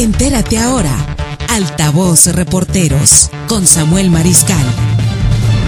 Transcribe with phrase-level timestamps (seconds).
[0.00, 0.96] Entérate ahora.
[1.50, 4.56] Altavoz Reporteros con Samuel Mariscal.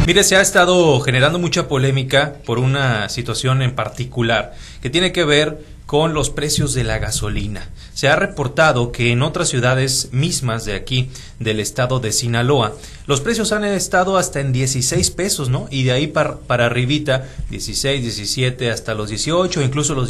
[0.07, 5.25] Mire, se ha estado generando mucha polémica por una situación en particular que tiene que
[5.25, 7.69] ver con los precios de la gasolina.
[7.93, 12.73] Se ha reportado que en otras ciudades mismas de aquí, del estado de Sinaloa,
[13.07, 15.69] los precios han estado hasta en 16 pesos, ¿no?
[15.71, 20.09] Y de ahí para, para arribita, 16, 17, hasta los 18, incluso los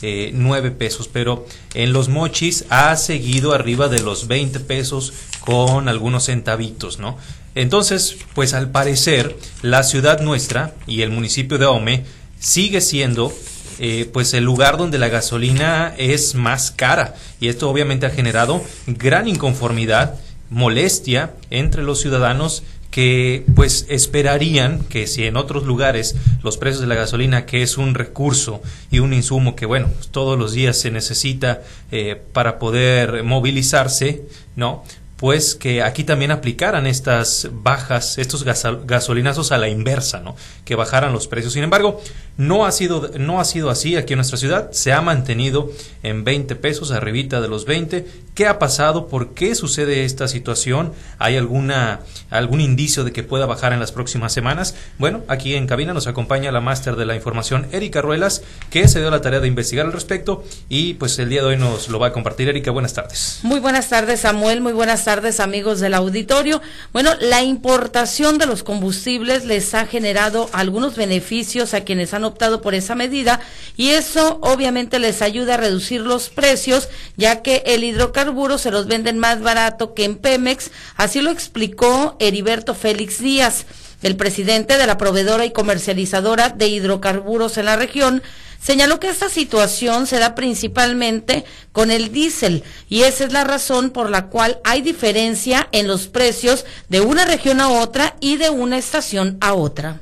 [0.00, 1.08] 19 pesos.
[1.12, 7.16] Pero en los mochis ha seguido arriba de los 20 pesos con algunos centavitos, ¿no?
[7.54, 12.04] Entonces, pues al parecer, la ciudad nuestra y el municipio de Ome
[12.38, 13.32] sigue siendo
[13.80, 18.62] eh, pues el lugar donde la gasolina es más cara y esto obviamente ha generado
[18.86, 20.16] gran inconformidad,
[20.50, 26.86] molestia entre los ciudadanos que pues esperarían que si en otros lugares los precios de
[26.86, 30.90] la gasolina que es un recurso y un insumo que bueno todos los días se
[30.90, 34.22] necesita eh, para poder movilizarse
[34.56, 34.84] no
[35.18, 40.36] pues que aquí también aplicaran estas bajas, estos gasolinazos a la inversa, ¿no?
[40.64, 41.54] Que bajaran los precios.
[41.54, 42.00] Sin embargo,
[42.36, 45.72] no ha sido, no ha sido así aquí en nuestra ciudad, se ha mantenido
[46.04, 48.06] en 20 pesos, arribita de los 20.
[48.36, 49.08] ¿Qué ha pasado?
[49.08, 50.92] ¿Por qué sucede esta situación?
[51.18, 51.98] ¿Hay alguna,
[52.30, 54.76] algún indicio de que pueda bajar en las próximas semanas?
[54.98, 59.00] Bueno, aquí en cabina nos acompaña la máster de la información, Erika Ruelas, que se
[59.00, 61.98] dio la tarea de investigar al respecto y pues el día de hoy nos lo
[61.98, 62.48] va a compartir.
[62.48, 63.40] Erika, buenas tardes.
[63.42, 66.60] Muy buenas tardes, Samuel, muy buenas tardes, amigos del auditorio.
[66.92, 72.60] Bueno, la importación de los combustibles les ha generado algunos beneficios a quienes han optado
[72.60, 73.40] por esa medida
[73.74, 78.86] y eso obviamente les ayuda a reducir los precios, ya que el hidrocarburo se los
[78.86, 83.64] venden más barato que en Pemex, así lo explicó Heriberto Félix Díaz,
[84.02, 88.22] el presidente de la proveedora y comercializadora de hidrocarburos en la región,
[88.60, 93.90] señaló que esta situación se da principalmente con el diésel y esa es la razón
[93.90, 98.50] por la cual hay diferencia en los precios de una región a otra y de
[98.50, 100.00] una estación a otra.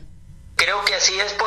[0.56, 1.45] Creo que así es lo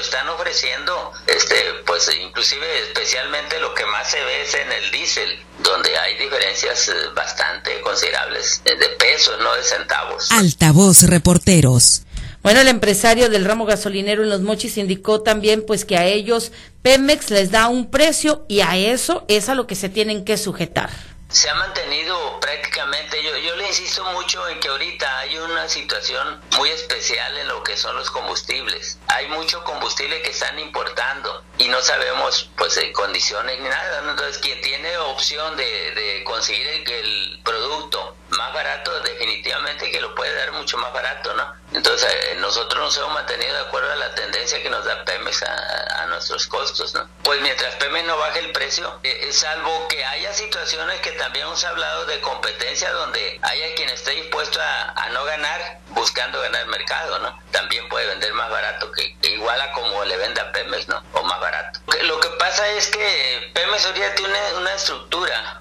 [0.00, 1.54] están ofreciendo, este,
[1.86, 6.88] pues inclusive especialmente lo que más se ve es en el diésel, donde hay diferencias
[6.88, 10.30] eh, bastante considerables de pesos, no de centavos.
[10.32, 12.02] Altavoz Reporteros.
[12.42, 16.52] Bueno, el empresario del ramo gasolinero en Los Mochis indicó también pues que a ellos
[16.80, 20.38] Pemex les da un precio y a eso es a lo que se tienen que
[20.38, 20.90] sujetar
[21.30, 26.40] se ha mantenido prácticamente, yo, yo le insisto mucho en que ahorita hay una situación
[26.56, 28.98] muy especial en lo que son los combustibles.
[29.06, 34.10] Hay mucho combustible que están importando y no sabemos pues en condiciones ni nada.
[34.10, 40.14] Entonces quien tiene opción de, de conseguir el, el producto más barato, definitivamente que lo
[40.14, 41.52] puede dar mucho más barato, ¿no?
[41.72, 42.12] Entonces,
[42.50, 46.48] nosotros nos hemos mantenido de acuerdo a la tendencia que nos da Pemex a, nuestros
[46.48, 47.08] costos, ¿no?
[47.22, 51.46] Pues mientras Pemex no baje el precio, eh, eh, salvo que haya situaciones que también
[51.46, 57.20] hemos hablado de competencia donde haya quien esté dispuesto a, no ganar buscando ganar mercado,
[57.20, 57.38] ¿no?
[57.52, 61.00] También puede vender más barato que, igual a como le vende a Pemex, ¿no?
[61.12, 61.78] O más barato.
[62.02, 65.59] Lo que pasa es que Pemex ahorita tiene una estructura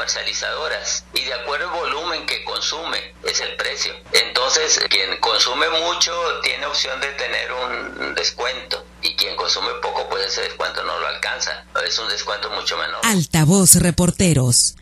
[0.00, 3.92] comercializadoras y de acuerdo al volumen que consume es el precio.
[4.12, 6.12] Entonces, quien consume mucho
[6.42, 11.06] tiene opción de tener un descuento y quien consume poco pues ese descuento no lo
[11.06, 11.64] alcanza.
[11.86, 13.00] Es un descuento mucho menor.
[13.02, 14.74] Altavoz Reporteros.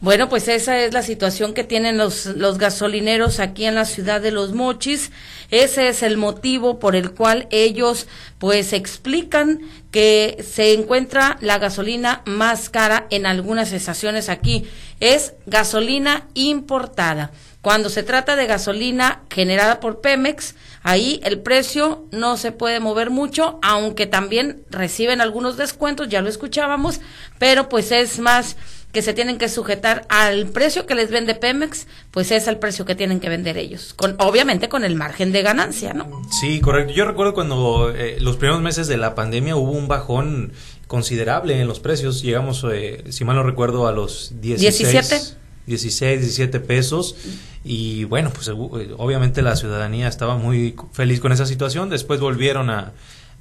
[0.00, 4.20] Bueno, pues esa es la situación que tienen los, los gasolineros aquí en la ciudad
[4.20, 5.10] de Los Mochis.
[5.50, 8.06] Ese es el motivo por el cual ellos
[8.38, 9.60] pues explican
[9.90, 14.66] que se encuentra la gasolina más cara en algunas estaciones aquí.
[15.00, 17.30] Es gasolina importada.
[17.64, 23.08] Cuando se trata de gasolina generada por Pemex, ahí el precio no se puede mover
[23.08, 27.00] mucho, aunque también reciben algunos descuentos, ya lo escuchábamos,
[27.38, 28.56] pero pues es más
[28.94, 32.84] que se tienen que sujetar al precio que les vende Pemex, pues es el precio
[32.84, 36.22] que tienen que vender ellos, con obviamente con el margen de ganancia, ¿no?
[36.30, 36.94] Sí, correcto.
[36.94, 40.52] Yo recuerdo cuando eh, los primeros meses de la pandemia hubo un bajón
[40.86, 45.44] considerable en los precios, llegamos, eh, si mal no recuerdo, a los 16, 17.
[45.66, 47.16] 16, 17 pesos
[47.64, 48.52] y bueno, pues eh,
[48.96, 52.92] obviamente la ciudadanía estaba muy feliz con esa situación, después volvieron a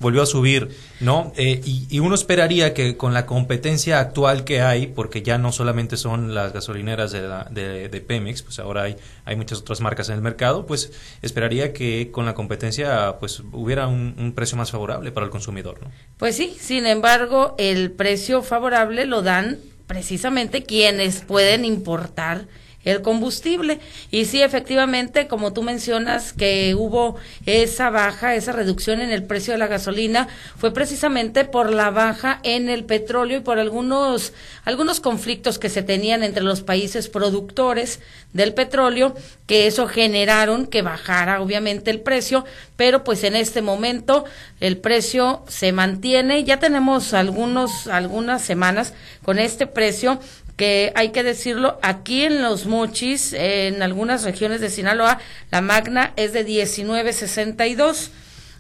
[0.04, 0.70] volvió a subir,
[1.00, 1.32] ¿no?
[1.36, 5.98] Eh, y, uno esperaría que con la competencia actual que hay, porque ya no solamente
[5.98, 10.22] son las gasolineras de, de, Pemex, pues ahora hay, hay muchas otras marcas en el
[10.22, 10.92] mercado, pues
[11.22, 15.82] esperaría que con la competencia pues hubiera un, un precio más favorable para el consumidor,
[15.82, 15.90] ¿no?
[16.18, 19.58] Pues sí, sin embargo, el precio favorable lo dan
[19.88, 22.48] precisamente quienes pueden importar
[22.86, 23.80] el combustible.
[24.12, 27.16] Y sí, efectivamente, como tú mencionas, que hubo
[27.46, 30.28] esa baja, esa reducción en el precio de la gasolina,
[30.58, 34.34] fue precisamente por la baja en el petróleo y por algunos,
[34.66, 38.00] algunos conflictos que se tenían entre los países productores
[38.34, 39.16] del petróleo,
[39.48, 42.46] que eso generaron que bajara obviamente el precio,
[42.76, 44.26] pero pues en este momento
[44.60, 46.44] el precio se mantiene.
[46.44, 48.94] Ya tenemos algunos, algunas semanas
[49.24, 50.20] con este precio
[50.56, 55.20] que hay que decirlo, aquí en los mochis, en algunas regiones de Sinaloa,
[55.52, 58.12] la magna es de 1962,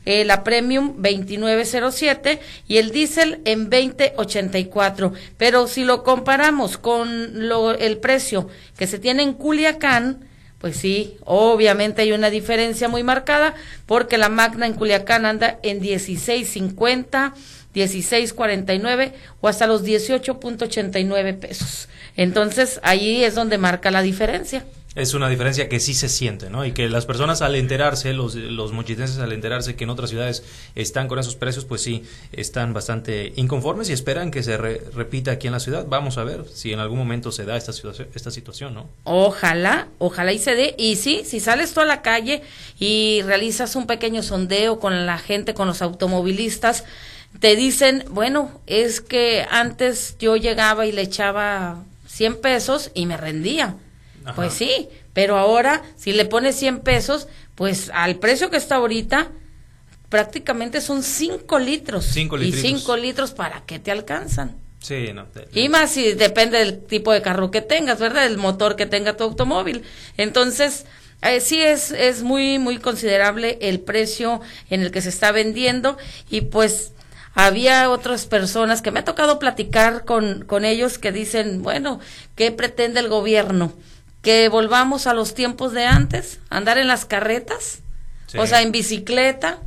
[0.05, 5.13] eh, la premium 2907 y el diésel en 2084.
[5.37, 10.25] Pero si lo comparamos con lo, el precio que se tiene en Culiacán,
[10.57, 13.53] pues sí, obviamente hay una diferencia muy marcada
[13.85, 17.33] porque la magna en Culiacán anda en 1650
[17.73, 21.89] 16.49 o hasta los 18.89 pesos.
[22.15, 24.65] Entonces, ahí es donde marca la diferencia.
[24.95, 26.63] Es una diferencia que sí se siente, ¿no?
[26.65, 30.43] Y que las personas al enterarse, los, los mochitenses al enterarse que en otras ciudades
[30.75, 35.47] están con esos precios, pues sí, están bastante inconformes y esperan que se repita aquí
[35.47, 35.87] en la ciudad.
[35.89, 38.87] Vamos a ver si en algún momento se da esta situación, esta situación, ¿no?
[39.03, 40.75] Ojalá, ojalá y se dé.
[40.77, 42.43] Y sí, si sales tú a la calle
[42.77, 46.83] y realizas un pequeño sondeo con la gente, con los automovilistas,
[47.39, 53.17] te dicen, bueno, es que antes yo llegaba y le echaba 100 pesos y me
[53.17, 53.75] rendía.
[54.35, 59.29] Pues sí, pero ahora si le pones 100 pesos, pues al precio que está ahorita,
[60.09, 62.05] prácticamente son 5 litros.
[62.05, 64.55] Cinco y 5 litros, ¿para qué te alcanzan?
[64.79, 65.27] Sí, no.
[65.53, 68.25] y más si depende del tipo de carro que tengas, ¿verdad?
[68.25, 69.83] El motor que tenga tu automóvil.
[70.17, 70.85] Entonces,
[71.21, 75.97] eh, sí es, es muy, muy considerable el precio en el que se está vendiendo
[76.29, 76.91] y pues
[77.33, 81.99] había otras personas que me ha tocado platicar con, con ellos que dicen, bueno,
[82.35, 83.73] ¿qué pretende el gobierno?
[84.21, 86.39] ¿Que volvamos a los tiempos de antes?
[86.49, 87.79] ¿Andar en las carretas?
[88.37, 89.59] O sea, en bicicleta.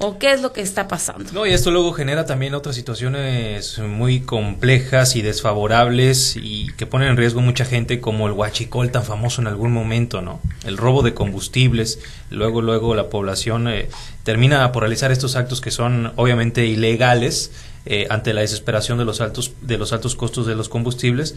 [0.00, 1.32] ¿O qué es lo que está pasando?
[1.32, 7.08] No, y esto luego genera también otras situaciones muy complejas y desfavorables y que ponen
[7.08, 10.40] en riesgo mucha gente como el huachicol tan famoso en algún momento, ¿no?
[10.64, 11.98] El robo de combustibles,
[12.30, 13.88] luego, luego la población eh,
[14.22, 17.50] termina por realizar estos actos que son obviamente ilegales
[17.84, 21.34] eh, ante la desesperación de los altos, de los altos costos de los combustibles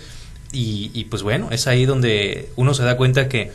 [0.52, 3.52] y, y pues bueno, es ahí donde uno se da cuenta que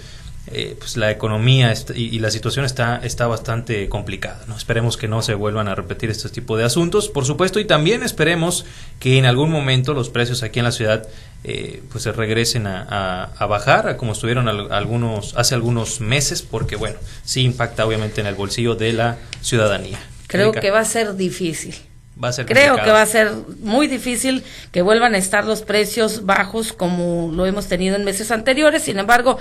[0.48, 4.44] eh, pues la economía y, la situación está, está bastante complicada.
[4.46, 4.56] ¿no?
[4.56, 8.04] Esperemos que no se vuelvan a repetir este tipo de asuntos, por supuesto, y también
[8.04, 8.64] esperemos
[9.00, 11.08] que en algún momento los precios aquí en la ciudad
[11.43, 16.96] eh, pues se regresen a, bajar, a como estuvieron algunos, hace algunos meses, porque bueno,
[17.25, 19.99] sí impacta obviamente en el bolsillo de la ciudadanía.
[20.28, 21.75] Creo que va a ser difícil.
[22.22, 24.42] Va a ser Creo que va a ser muy difícil
[24.72, 28.82] que vuelvan a estar los precios bajos como lo hemos tenido en meses anteriores.
[28.82, 29.38] Sin embargo,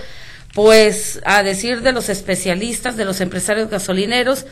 [0.56, 4.46] pues a decir de los especialistas, de los empresarios gasolineros,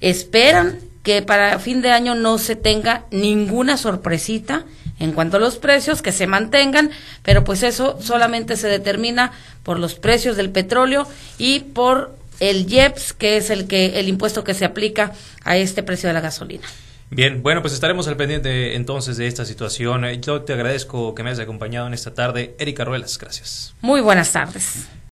[0.00, 4.64] esperan que para fin de año no se tenga ninguna sorpresita
[4.98, 6.90] en cuanto a los precios, que se mantengan,
[7.22, 13.12] pero pues eso solamente se determina por los precios del petróleo y por el IEPS,
[13.12, 15.12] que es el que el impuesto que se aplica
[15.44, 16.66] a este precio de la gasolina.
[17.10, 20.06] Bien, bueno, pues estaremos al pendiente entonces de esta situación.
[20.22, 22.54] Yo te agradezco que me hayas acompañado en esta tarde.
[22.58, 23.74] Erika Ruelas, gracias.
[23.82, 24.88] Muy buenas tardes.